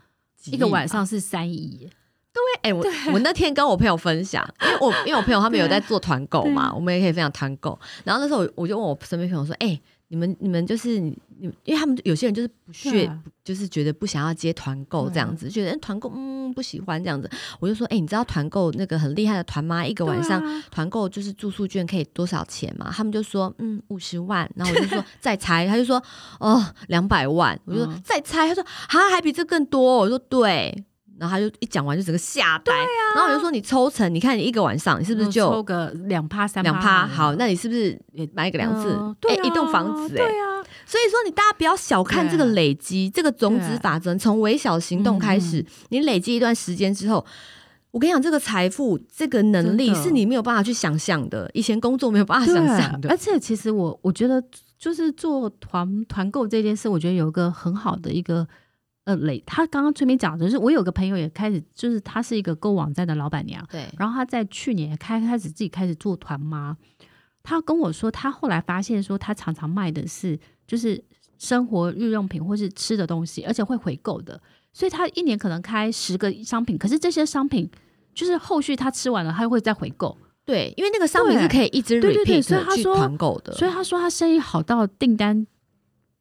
[0.45, 1.87] 一个晚上是三亿。
[2.33, 7.79] 对，哎，我我那天跟我朋友分享，因为我因为我朋友他们有在做团购嘛，我们也可以分享团购。
[8.03, 9.79] 然后那时候我就问我身边朋友说，哎。
[10.11, 11.17] 你们你们就是你，
[11.63, 17.31] 因为他们有些人就是不屑，啊、就是觉得不想要接团购这样子，啊、觉得团购嗯不喜欢这样子。
[17.61, 22.91] 我就说，哎、欸，你知道团购那个很厉害的团妈，一个晚上团购就是住宿券可以多少钱吗？
[22.93, 24.51] 他们就说，嗯，五十万。
[24.53, 26.03] 然后我就说再猜，他就说
[26.41, 27.57] 哦两百万。
[27.63, 29.99] 我就说再猜，他说啊还比这更多。
[29.99, 30.83] 我说对。
[31.21, 37.05] 然后他就一讲完就整个吓呆，啊、然后我就说你抽成，你看你一个晚上你是不是就抽个两趴三两趴？
[37.05, 38.89] 好，那你是不是也买一个两次？
[38.89, 40.65] 哎、嗯啊欸，一栋房子哎、欸，对啊。
[40.83, 47.23] 所以说你大家不要小看这个累积，啊、这个种子法则，从微小行动开始，嗯、你累积一段时间之后，
[47.91, 53.07] 我跟你讲，这个财富这个能力是你没有办法去想象的，的以前工作没有办法想象的。
[53.09, 54.43] 而且其实我我觉得
[54.79, 58.47] 就是做团团购这件事，我觉得有一个很好的一个。
[59.11, 59.43] 呃，累。
[59.45, 63.85] 他刚刚崔咪讲的是，我有个朋友也开始，就是他是一个购物网站的老板娘，对。
[63.97, 66.77] 然后他在去年开开始自己开始做团妈，
[67.43, 71.03] 他跟我说，他后来发现说，他常常卖的是就是
[71.37, 74.39] 生活日用品或是吃的东西，而且会回购的。
[74.73, 77.69] 所以他一年可能开十个商品，可是这些商品
[78.13, 80.17] 就是后续他吃完了，他会再回购。
[80.45, 83.53] 对，因为那个商品是可以一直 repeat 去团购的。
[83.53, 85.45] 所以他说他生意好到订单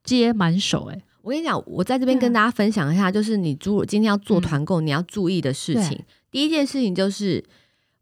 [0.03, 1.03] 接满手，欸。
[1.21, 5.99] 哎，我跟你讲，我在这边跟大家分享一下，就是你如果今天要做团购，你要注意的事情。
[6.31, 7.45] 第一件事情就是，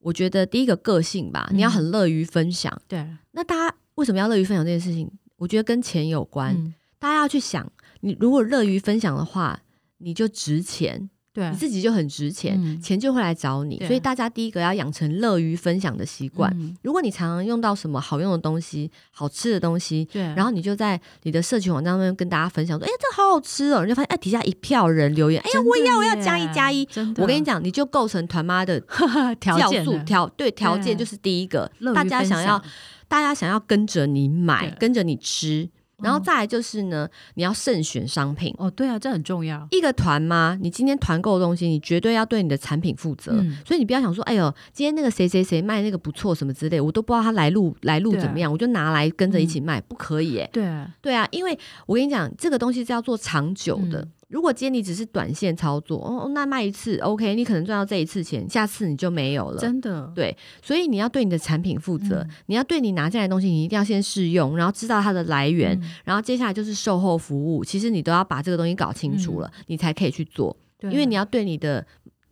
[0.01, 2.81] 我觉得第一个个性吧，你要很乐于分享。
[2.87, 5.11] 对，那大家为什么要乐于分享这件事情？
[5.37, 6.75] 我觉得跟钱有关。
[6.99, 9.61] 大家要去想，你如果乐于分享的话。
[10.01, 13.79] 你就值钱，对，你自己就很值钱，嗯、钱就会来找你。
[13.87, 16.53] 所以大家第一个要养成乐于分享的习惯。
[16.59, 26.88] 嗯、如果你常常用到什么好用的东西、好吃的东西，对，然后你就在你的社群网站上面跟大家分享说：“哎、欸，这好好吃哦！”你就发现，哎，底下一票人留言：“哎呀，我也要，我要加一加一。”
[27.19, 28.81] 我跟你讲，你就构成团妈的
[29.38, 32.61] 条件条对条件就是第一个，大家想要，
[33.07, 35.69] 大家想要跟着你买，跟着你吃。
[36.03, 38.71] 然后再来就是呢，你要慎选商品哦。
[38.71, 39.67] 对啊，这很重要。
[39.71, 40.57] 一个团吗？
[40.61, 43.33] 你今天团购的东西，你绝对要对你的产品负责。
[43.33, 50.49] 嗯、所以你不要想说，哎呦，今天那个谁谁谁卖那个不错什么之类，我都不知道他来路来路怎么样，啊、我就拿来跟着一起卖，嗯、不可以哎。
[50.53, 54.01] 对啊，对啊，因为我跟你讲，这个东西是要做长久的。
[54.01, 59.59] 嗯如果今天你只是短线操作，哦，那卖一次，OK，你可能赚到这一次钱，下次你就没有了。
[59.59, 71.87] 真的，对，所以你要对你的产品负责，嗯、你要对你拿进来的东西，你一定要先试用，然后知道它的来源，嗯、然后接下来就是售后服务，其实你都要把这个东西搞清楚了，嗯、你才可以去做，因为你要对你的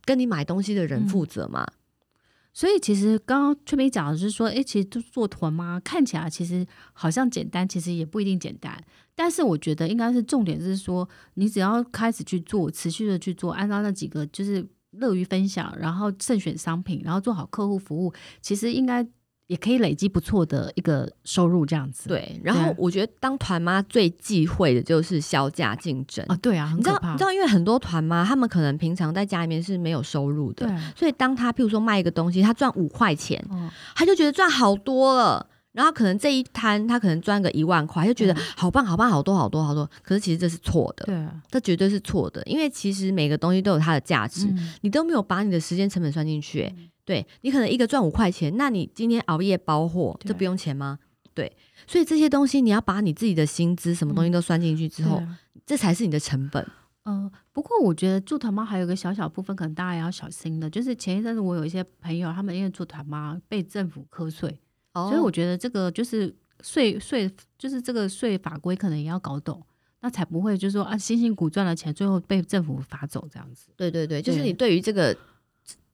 [0.05, 1.65] 跟你买东西的人负责嘛。
[1.65, 1.75] 嗯
[2.57, 8.83] 所以其实刚刚崔咪讲的是说，哎，其实做做团妈看起来其实好像简单，其实也不一定简单。
[9.17, 19.05] 但是我觉得应该是重点是说，你只要开始去做，持续的去做，按照那几个就是乐于分享，然后慎选商品，然后做好客户服务，其实应该。
[19.49, 22.09] 也可以累积不错的一个收入，这样子。
[22.09, 26.37] 对，然后我觉得当团妈最忌讳的就是销价竞争啊。
[26.43, 35.47] 对啊，你知道，你知道，因为很多团妈他们可能平常在家里面是没有收入的，对所以当他譬如说卖一个东西，他赚五块钱，哦、他就觉得赚好多了。
[35.77, 39.89] 然后可能这一摊他可能赚个一万块，就觉得好棒好棒，好多好多好多。
[40.03, 46.75] 可是其实这是错的，对、啊，这绝对是错的，因为其实每个东西都有它的价值，嗯、你都没有把你的时间成本算进去、欸。
[46.77, 50.99] 嗯对，你可能一个赚五块钱，那你今天熬夜包货，这不用钱吗？
[51.33, 56.67] 对，所以这些东西你要把你自己的薪资什么东西都算进去之后，嗯、这才是你的成本。
[57.05, 64.59] 嗯、呃，不过我觉得做团妈还有一个小小部分，可能大家也要小心的，就是前一阵子我有一些朋友，他们因为做团妈被政府课税，
[64.97, 69.63] 哦、所以我觉得这个就是税税，就是这个税法规可能也要搞懂，
[70.01, 73.69] 那才不会就是说啊辛辛苦赚了钱，最后被政府罚走这样子。
[73.77, 75.17] 对对对，就是你对于这个。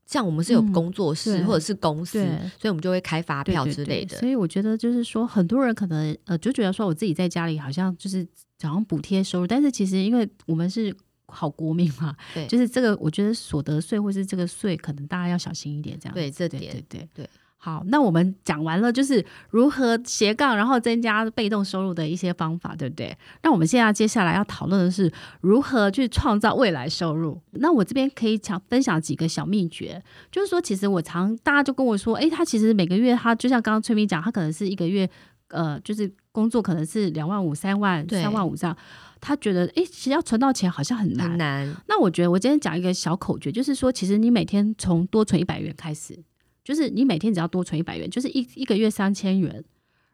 [0.04, 2.18] 像我们是有工作室、嗯、或者是公司，
[2.58, 4.18] 所以我们就会开发票之类的。
[4.18, 8.22] 所以我觉得就是说，很多人可能呃就觉得说，我自己在家里好像就是
[8.60, 10.94] 好像补贴收入，但是其实因为我们是
[11.28, 16.14] 好国民嘛，对，就是这个我觉得所得税或是这个税，可能大家要小心一点，这样。
[16.14, 17.30] 对，这点对对对。
[17.62, 23.16] 对好，那我们讲完了，就是如何斜杠，然后增加被动收入的一些方法，对不对？
[23.44, 25.08] 那我们现在接下来要讨论的是
[25.42, 27.40] 如何去创造未来收入。
[27.52, 35.08] 那我这边可以讲分享几个小秘诀，就是说，其实我常大家就跟我说，诶，他其实每个月他就像刚刚崔明讲，他可能是一个月，
[35.50, 38.76] 呃，就是工作可能是两万五、三万、三万五这样，
[39.20, 41.30] 他觉得，诶，其实要存到钱好像很难。
[41.30, 41.76] 很难。
[41.86, 46.18] 那我觉得我今天讲一个小口诀，就是说，其实你每天从多存一百元开始。
[46.64, 49.64] 就是你每天只要多存一百元，就是一一个月三千元，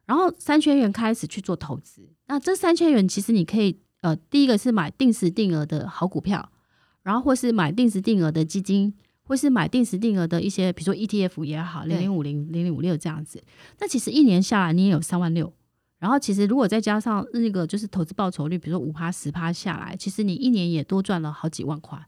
[0.06, 2.08] 然后三千元开始去做投资。
[2.26, 6.50] 那这三千元其实你可以，呃，第一个是买定时定额的好股票，
[7.02, 13.42] 然后或是买定时定额的基金，或是买定时定额的一些，比如说 ETF 也好，零零五零、零零五六这样子。
[13.78, 15.52] 那其实一年下来你也有三万六，
[15.98, 21.98] 然后其实如果再加上那个就是投资报酬率，比如说五趴十趴下来，其实你一年也多赚了好几万块。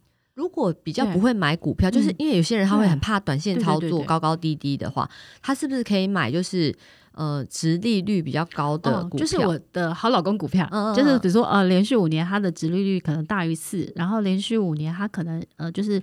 [0.40, 5.06] 如果比较不会买股票，就是因为有些人他会很怕短线操作高高低低的话，
[5.42, 6.74] 他是不是可以买就是
[7.12, 9.18] 呃殖利率比较高的股票？
[9.18, 16.02] 哦，就是我的好老公股票，嗯嗯嗯，就是比如说呃连续五年它的殖利率可能大于四，然后连续五年它可能呃就是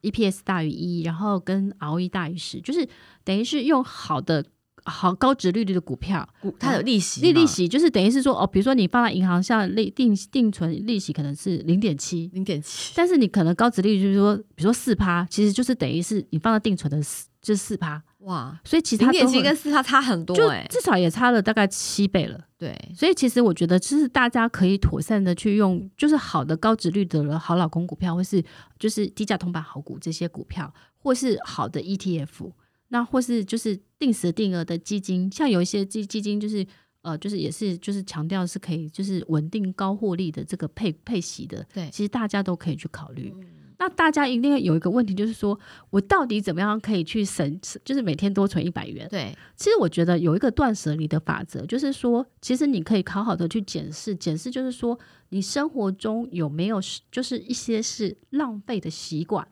[0.00, 2.88] EPS 大于一，然后跟 ROE 大于十，就是
[3.22, 4.42] 等于是用好的。
[4.84, 22.38] 好高值利率的股票，它有利息，利利息就是等于是说哦，比如说你放在银行，像利定定存利息可能是零点七，零点七，但是你可能高值利率就是说，比如说四趴，其实就是等于是你放在定存的四，就是四趴，哇，所以其他零点七跟四趴差很多，欸，至少也差了大概七倍了。
[22.58, 28.42] 对，所以其实我觉得，就是大家可以妥善的去用，就是好的高值率的好老公股票，或是
[28.78, 32.52] 就是低价通板好股这些股票，或是好的 ETF。
[32.88, 36.66] 那或是就是定时定额的基金，像有一些基基金就是
[37.02, 43.32] 呃，就是也是就是强调是可以就是稳定高获利的这个配配息的，对，其实大家都可以去考虑。
[43.36, 43.44] 嗯、
[43.78, 45.58] 那大家一定要有一个问题，就是说
[45.90, 49.06] 我到底怎么样可以去省，就是每天多存一百元？
[49.10, 59.46] 对，其实我觉得有一个断舍离的法则，就是说，其实你可以好好的去检视，检视就是说，你生活中有没有就是一些是浪费的习惯。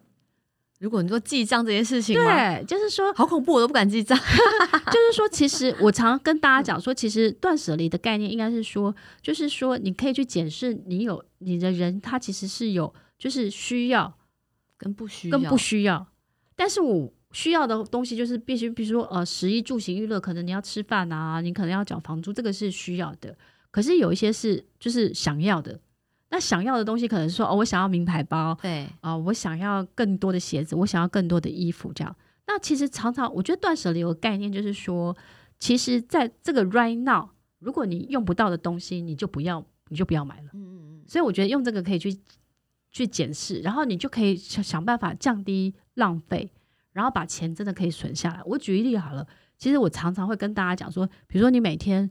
[0.83, 4.19] 如果你说记账这件事情，对，就是说好恐怖，我都不敢记账。
[4.91, 8.93] 就是说，其实我常跟大家讲说，其实断舍离的概念应该是说，
[9.23, 14.13] 就是说你可以去检视你有你的人，他其实是有就是需要
[14.77, 16.05] 跟不需要，跟不需要。
[16.57, 23.39] 但是我需要的东西就是必须，比如说呃，食衣住行娱乐，可能你要吃饭啊，你可能要缴房租，这个是需要的。
[23.71, 25.79] 可是有一些是就是想要的。
[26.35, 32.17] 那想要的东西可能是说哦，我想要名牌包，对啊、呃，我想要更多的鞋子，我想要更多的衣服，这样。
[32.47, 35.15] 那其实常常我觉得断舍离有个概念，就是说，
[35.59, 40.49] 其实在这个 right now，如果你用不到的东西，你就不要，你就不要买了。
[40.55, 41.05] 嗯嗯嗯。
[41.07, 42.19] 所以我觉得用这个可以去
[42.91, 46.51] 去检视，然后你就可以想想办法降低浪费，
[46.93, 48.41] 然后把钱真的可以存下来。
[48.47, 49.27] 我举一例好了，
[49.59, 52.11] 其实我常常会跟大家讲说，比如说你每天。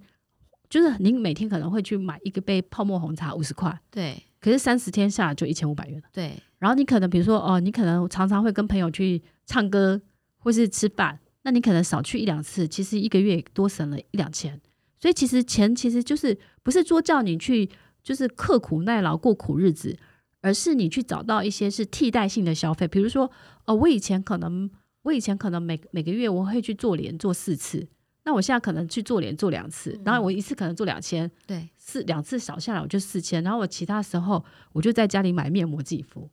[0.72, 4.24] 就是您每天可能会去买一个杯泡沫红茶，五十块，对。
[4.40, 6.32] 可是三十天下来就一千五百元了，对。
[6.60, 10.02] 然后你可能比如说哦，你可能常常会跟朋友去唱歌
[10.38, 14.60] 或是吃饭，那你可能少去一两次，其实一个月多省了一两千。
[14.98, 17.70] 所以其实钱其实就是不是说叫你去
[18.02, 20.00] 就是刻苦耐劳过苦日子，
[20.40, 22.88] 而是你去找到一些是替代性的消费。
[22.88, 23.30] 比如说
[23.66, 27.90] 哦，我以前可能我以前可能每每个月我会去做脸做四次。
[28.32, 34.42] 那我现在可能去做脸做两次，然后我一次可能做两千，对，四两次少下来我就四千，然后我其他时候
[34.72, 36.30] 我就在家里买面膜自己敷，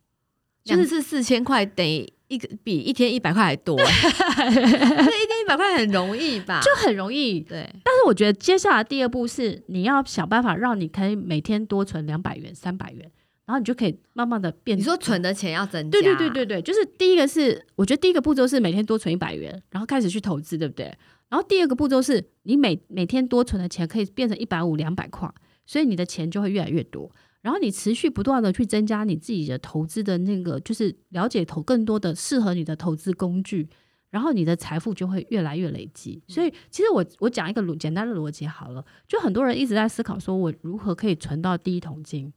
[0.62, 6.60] 就是四千块等于一个比一天一百块还多， 这一天一百块很容易吧？
[6.60, 7.68] 就很容易，对。
[7.82, 13.10] 但是我觉得接下来第二步是你要想办法让你可以每天多存两百元、三百元，
[13.44, 14.78] 然后你就可以慢慢的变。
[14.78, 15.98] 你说存的钱要增加？
[15.98, 20.96] 对对对对对，就是第一个是我觉得第一个步骤是每天多存一百元，然后开始去投资，对不对？
[21.28, 25.30] 然后第二个步骤是你每每天多存的钱可以变成一百五、两百块，
[25.66, 27.10] 所以你的钱就会越来越多。
[27.40, 33.68] 然后你持续不断的去增加你自己的投资的那个，就是了解投更多的适合你的投资工具，
[34.10, 36.20] 然后你的财富就会越来越累积。
[36.26, 42.32] 所以其实我我讲一个简单的逻辑好了，就很多人一直在思考说我如何可以存到第一桶金。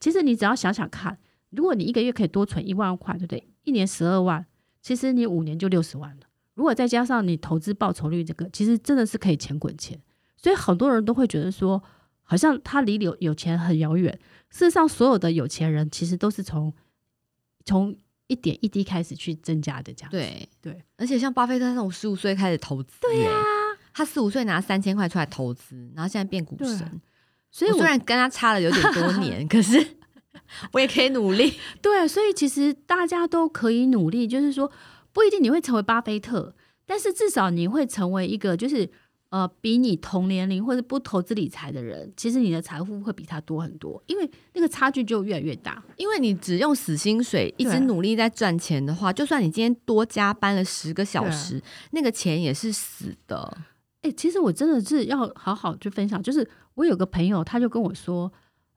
[0.00, 1.18] 其实你只要想想看，
[1.50, 3.48] 如果你一个月可以多存一万块，对不对？
[3.64, 4.46] 一年十二万，
[4.80, 6.27] 其实你五年就六十万了。
[6.58, 9.96] 如果再加上你投资报酬率这个，其实真的是可以钱滚钱，
[10.36, 11.80] 所以很多人都会觉得说，
[12.24, 14.12] 好像他离有有钱很遥远。
[14.50, 16.74] 事实上，所有的有钱人其实都是从
[17.64, 20.82] 从一点一滴开始去增加的，这样对对。
[20.96, 27.00] 而且像巴菲特那种十五岁开始投资，对呀、啊，他十五岁拿三千块出来投资，然后现在变股神。
[27.52, 29.94] 所以虽然跟他差了有点多年， 可是
[30.72, 31.54] 我也可以努力。
[31.80, 34.68] 对，所以其实大家都可以努力，就是说。
[35.18, 36.54] 不一定你会成为巴菲特，
[36.86, 38.88] 但是至少你会成为一个就是
[39.30, 45.82] 呃比你同年龄或者不投资理财的人，其实你的财富会比他多很多，因为那个差距就越来越大。
[45.96, 53.58] 因为你只用死薪水一直努力在赚钱的话，就算你今天多加班了十个小时，那个钱也是死的。
[54.02, 58.32] 哎、欸，其实我真的是要好好去分享，就是我有个朋友，他就跟我说，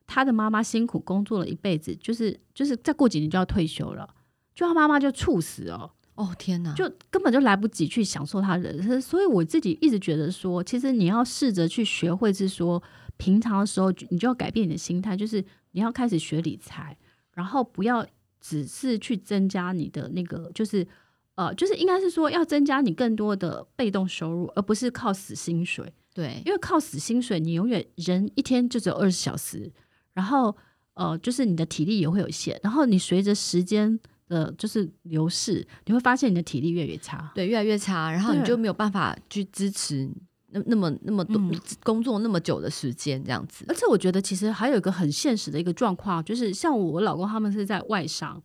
[0.08, 4.12] 他的妈妈辛苦工作了一辈子，就是就是再过几年就要退休了，
[4.56, 5.92] 就他妈妈就猝死哦。
[6.22, 12.80] 哦天哪，就根本就来不及去享受他人生，所以我自己一直觉得说，其实你要试着去学会，是说
[13.16, 16.96] 平常的时候，你就要改变你的心态，就是你要开始学理财，
[17.34, 18.06] 然后不要
[18.40, 20.86] 只是去增加你的那个，就是
[21.34, 25.92] 呃，就是应该是说要增加你更多的被动收入，而不是靠死薪水。
[26.14, 29.72] 对，因为靠死薪水，你永远人一天就只有二十小时，
[30.12, 30.56] 然后
[30.94, 33.98] 呃，就是你的体力也会有限，然后你随着时间。
[34.32, 40.10] 呃，就是流逝，你会发现你的体力越来越差，对，越来越差，然后你就没有办法去支持
[40.52, 43.66] 那那么那么多、嗯、工作那么久的时间这样子。
[43.68, 48.42] 而且我觉得其实还有一个很现实的一个状况，就是像我老公他们是在外商，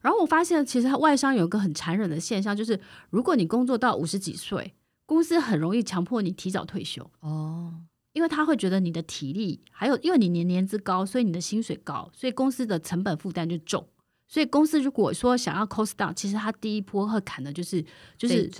[0.00, 4.72] 然后我发现其实外商有一个很残忍的现象，就是如果你工作到五十几岁，
[5.04, 7.74] 公司很容易强迫你提早退休哦，
[8.14, 13.86] 因为他会觉得你的体力还有因为你年年资高，所以你的薪水高，所以公司的成本负担就重。
[14.28, 17.84] 所以公司如果说想要 cost down，其实他第一波会砍的就是
[18.18, 18.50] 就是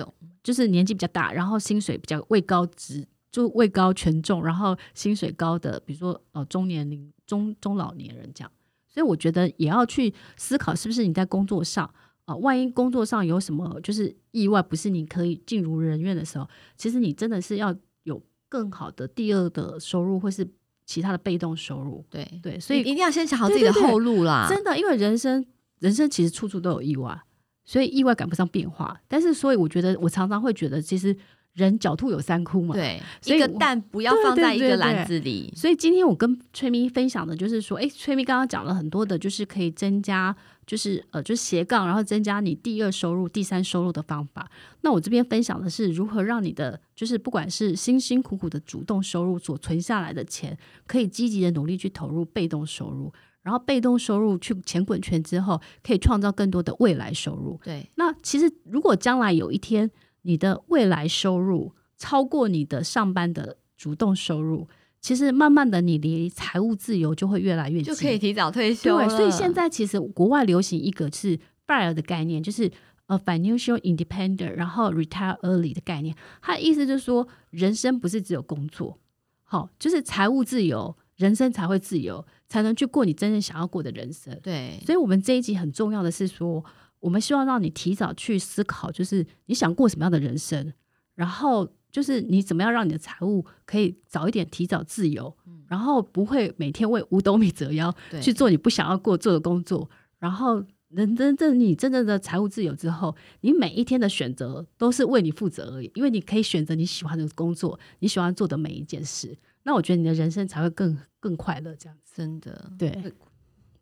[0.42, 8.50] 就是年纪比较大，然后薪水比较位高职就位高权重，然后薪水高的，比如说呃中年龄中中老年人这样。
[8.88, 11.84] 所以我觉得也要去思考，是不是你在工作上
[12.24, 16.48] 啊、呃，万一工作上有什么就是意外，不是你可以尽如人愿的时候，
[16.78, 20.48] 其实你真的是要有更好的第二的收入，或是
[20.86, 22.02] 其他的被动收入。
[22.08, 24.46] 对对，所以一定要先想好自己的后路啦。
[24.48, 25.44] 对对对，真的，因为人生
[25.78, 27.20] 人生其实处处都有意外，
[27.64, 29.00] 所以意外赶不上变化。
[29.08, 31.16] 但是，所以我觉得我常常会觉得，其实。
[31.56, 35.22] 人狡兔有三窟嘛，对，所以一个蛋不要放在一个篮子里。
[35.22, 44.50] 对对对对，所以今天我跟崔咪分享的就是说，哎，崔咪刚刚讲了很多的，就是可以增加，就是呃，就是斜杠，然后增加你第二收入、第三收入的方法。
[44.82, 53.10] 那我这边分享的是如何让你的，就是不管是辛辛苦苦的主动收入所存下来的钱，可以积极的努力去投入被动收入，
[53.46, 57.60] 然后被动收入去钱滚钱之后，可以创造更多的未来收入。
[57.62, 59.88] 对，那其实如果将来有一天，
[60.22, 64.66] 你的未来收入超过你的上班的主动收入，
[65.00, 69.06] 其实慢慢的你离财务自由就会越来越近，就可以提早退休了。
[69.06, 71.38] 对，所以现在其实国外流行一个是
[71.68, 72.68] FIRE 的概念，就是
[73.06, 76.16] 呃 financial independent，然后 retire early 的概念。
[76.42, 78.98] 它的意思就是说，人生不是只有工作，
[79.44, 84.38] 好，就是财务自由，人生才会自由，才能去过你真正想要过的人生。
[84.42, 86.64] 对，所以我们这一集很重要的是说。
[86.98, 90.72] 我们希望让你提早去思考，就是你想过什么样的人生，
[91.14, 99.88] 然后就是你怎么样让你的财务可以早一点提早自由，嗯、然后不会每天为五斗米折腰去做你不想要过做的工作，
[100.18, 109.36] 然后能真正你真正的财务自由之后，你每一天的选择都是为你负责而已，因为你可以选择你喜欢的工作，你喜欢做的每一件事，
[109.66, 112.90] 那我觉得你的人生才会更更快乐，这样子真的对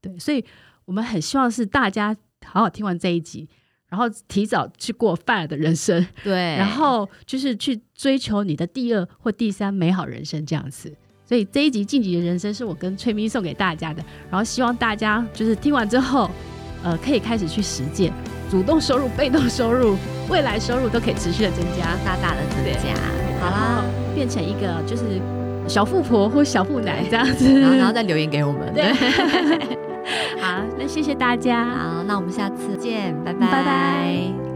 [0.01, 0.45] 对，所以
[0.85, 2.17] 我们很希望是大家。
[2.47, 3.49] 好好听完这一集，
[3.89, 10.95] 然后提早去过 FIRE 的人生，对，然后就是去追求你的第二或第三美好人生这样子。
[11.25, 16.31] 所以这一集晋级的人生是我跟崔咪送给大家的，然后希望大家就是听完之后，
[16.83, 18.13] 呃，可以开始去实践，
[18.51, 19.97] 主动收入、被动收入、
[20.29, 22.95] 未来收入都可以持续的增加，大大的增加。
[23.41, 23.83] 好啦，
[24.15, 25.19] 变成一个就是
[25.67, 28.73] 小富婆或小富奶这样子，然后然后再留言给我们。
[28.75, 28.93] 对。
[30.39, 31.65] 好，那谢谢大家。
[31.65, 33.47] 好，那我们下次见，拜拜。
[33.51, 34.54] 拜拜。